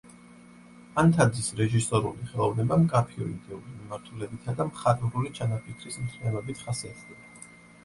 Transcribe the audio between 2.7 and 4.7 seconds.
მკაფიო იდეური მიმართულებითა და